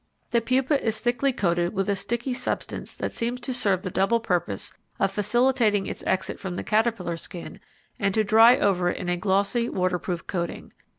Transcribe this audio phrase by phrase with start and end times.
[0.31, 4.19] The pupa is thickly coated with a sticky substance that seems to serve the double
[4.19, 7.59] purpose of facilitating its exit from the caterpillar skin
[7.99, 10.73] and to dry over it in a glossy waterproof coating.